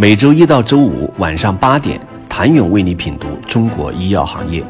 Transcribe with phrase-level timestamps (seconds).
[0.00, 4.64] 每周一到周五晚上八点，谭勇为你品读中国医药行业，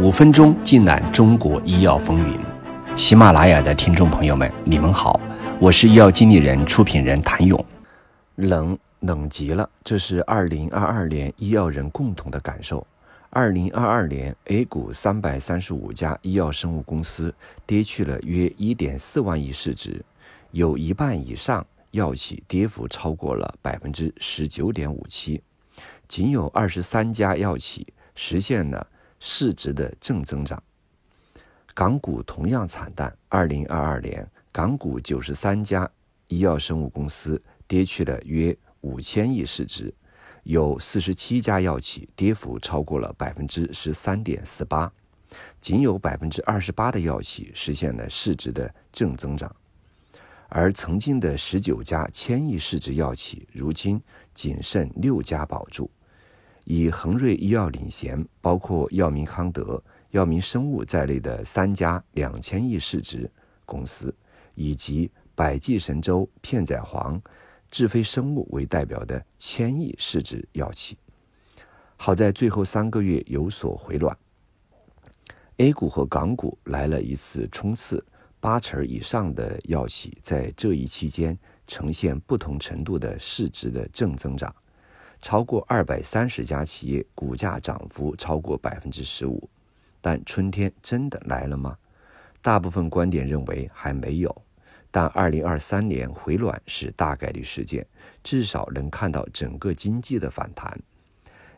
[0.00, 2.40] 五分钟尽览中国医药风云。
[2.96, 5.20] 喜马拉雅的听众朋友们，你们好，
[5.60, 7.62] 我是医药经理人、出品人谭勇。
[8.36, 12.86] 冷冷极了，这是二零二二年医药人共同的感受。
[13.28, 17.34] 二零二二年，A 股三百三十五家医药生物公司
[17.66, 20.02] 跌去了约一点四万亿市值，
[20.52, 25.42] 有一半以上药企跌幅超过了百分之十九点五七，
[26.06, 28.86] 仅有二十三家药企实现了
[29.18, 30.62] 市值的正增长。
[31.74, 35.90] 港股同样惨淡，二零二二年港股九十三家
[36.28, 39.92] 医药生物公司跌去了约五千亿市值。
[40.44, 44.90] 有四十七家药企跌幅超过了百分之十三点四八，
[45.60, 49.54] 仅有百分之二十八的药企实现了市值的正增长，
[50.50, 54.02] 而曾经的十九家千亿市值药企，如今
[54.34, 55.88] 仅剩六家保住。
[56.64, 63.30] 以恒瑞医药领衔，包括药明康德、药明生物在内的三家两千亿市值
[63.64, 64.12] 公司，
[64.56, 67.20] 以及百济神州、片仔癀。
[67.70, 70.98] 智飞生物为代表的千亿市值药企，
[71.96, 74.16] 好在最后三个月有所回暖。
[75.58, 78.04] A 股和港股来了一次冲刺，
[78.40, 84.52] 八成以上的药企在这一期间呈现不同程度的市值的正增长，
[85.20, 89.48] 超过二百三十家企业股价涨幅超过百分之十五。
[90.00, 91.76] 但春天真的来了吗？
[92.40, 94.34] 大部分观点认为还没有。
[94.90, 97.86] 但二零二三年回暖是大概率事件，
[98.24, 100.76] 至少能看到整个经济的反弹。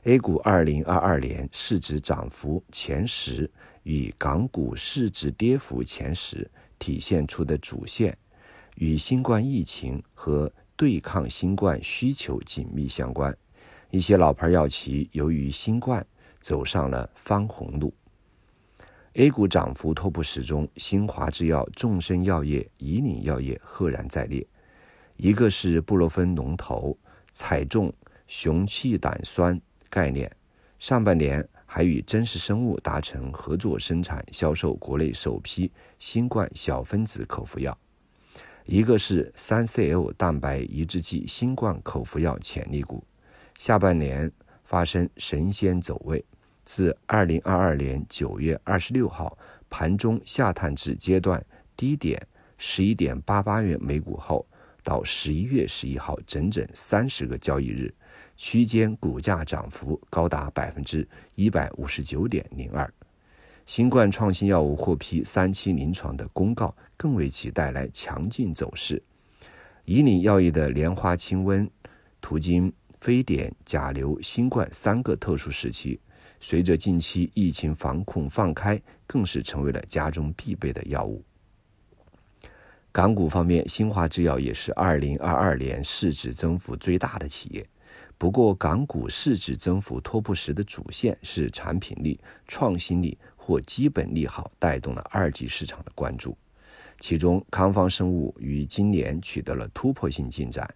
[0.05, 3.48] A 股二零二二年市值涨幅前十
[3.84, 8.19] 与港股市值跌幅前十体现出的主线，
[8.75, 13.36] 与新冠疫情和对抗新冠需求紧密相关。
[13.91, 16.05] 一些老牌药企由于新冠
[16.41, 17.95] 走上了翻红路。
[19.12, 24.45] A 股涨幅 TOP 十中，新华制药、众生药业、以岭药业赫然在列。
[25.17, 26.98] 一个是布洛芬龙头
[27.33, 27.92] 踩中
[28.27, 29.61] 雄气胆酸
[29.92, 30.35] 概念，
[30.79, 37.77] 上半年还与真实生物达成合作生产销售国内首批新冠小分子口服药。
[38.64, 43.05] 一个是三 CL 蛋白抑制剂新冠口服药潜力股，
[43.58, 44.33] 下半年
[44.64, 46.24] 发生神仙走位。
[46.64, 49.36] 自二零二二年九月二十六号
[49.69, 51.45] 盘中下探至阶段
[51.77, 52.27] 低点
[52.57, 54.47] 十一点八八元每股后，
[54.83, 57.93] 到十一月十一号整整三十个交易日，
[58.37, 62.92] 区间股价涨幅高达百分之一百五十九点零二。
[63.65, 69.03] 新冠创新药物获批三期临床的公告，更为其带来强劲走势。
[69.85, 71.69] 以岭药业的莲花清瘟、
[72.21, 76.01] 途经非典、甲流、新冠三个特殊时期。
[76.41, 81.25] 随着近期疫情防控放开，更是成为了家中必备的药物。
[82.92, 87.67] 港股方面，新华制药也是二零二二年市值增幅最大的企业。
[88.19, 96.36] 不过，港股市值增幅 TOP 十的主线是产品力、创新力或基本利好带动了二级市场的关注。
[97.01, 100.69] 其中，康方生物于今年取得了突破性进展。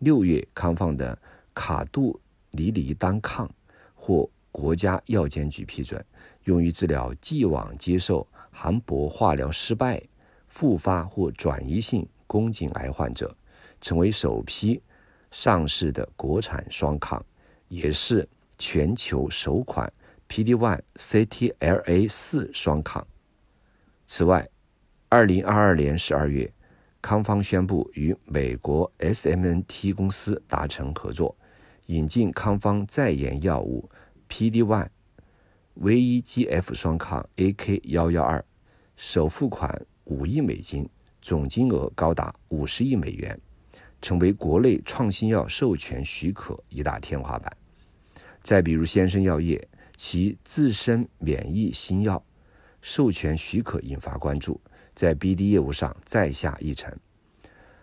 [0.00, 1.16] 六月，康方的
[1.54, 2.20] 卡度
[2.50, 3.48] 尼尼单抗
[3.94, 6.04] 获国家药监局批准，
[6.44, 10.02] 用于治疗既往接受含铂化疗失败、
[10.50, 13.34] 复发或转移性宫颈癌患者，
[13.80, 14.82] 成为首批
[15.30, 17.24] 上市的国产双抗，
[17.68, 18.28] 也是
[18.58, 19.90] 全球首款
[20.28, 23.06] PD-1 CTLA 四双抗。
[24.06, 24.46] 此外，
[25.08, 26.52] 二零二二年十二月，
[27.00, 31.36] 康方宣布与美国 SMNT 公司达成合作，
[31.86, 33.88] 引进康方在研药物。
[34.28, 34.88] PD-1
[35.80, 38.44] VEGF 双抗 AK 幺幺二，
[38.96, 40.86] 首付款五亿美金，
[41.22, 43.40] 总金额高达五十亿美元，
[44.02, 47.56] 成为国内创新药授权许可一大天花板。
[48.40, 52.20] 再比如先生药业，其自身免疫新药
[52.82, 54.60] 授权许可引发关注，
[54.94, 56.92] 在 BD 业务上再下一城。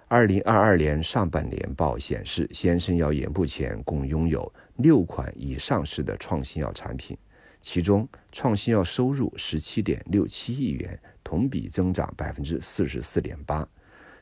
[0.09, 7.17] 二零二二年上半年报显示，先生药业目前共拥有六款已上市的创新药产品，
[7.61, 13.67] 其中创新药收入十七点六七亿元，同比增长百分之四十四点八，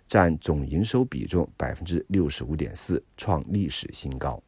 [0.07, 4.41] 占总营收比重百分之六十五点四，创历史新高。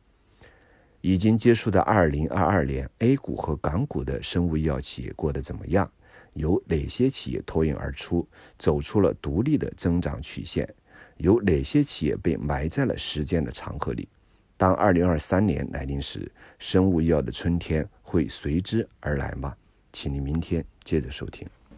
[1.01, 5.88] 已经结束的二零二二年，A 股和港股的生物医药企业过得怎么样？
[6.33, 8.27] 有哪些企业脱颖而出，
[8.57, 10.68] 走出了独立的增长曲线？
[11.18, 14.09] 有哪些企业被埋在了时间的长河里？
[14.57, 16.27] 当二零二三年来临时，
[16.57, 19.56] 生物医药的春天会随之而来吗？
[19.94, 21.48] 请您明天接着收听。